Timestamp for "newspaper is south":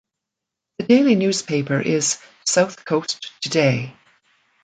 1.13-2.85